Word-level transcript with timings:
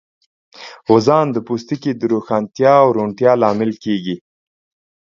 غوزان 0.87 1.25
د 1.31 1.37
پوستکي 1.47 1.91
د 1.95 2.01
روښانتیا 2.13 2.73
او 2.83 2.87
روڼتیا 2.97 3.31
لامل 3.41 3.71
کېږي. 3.83 4.15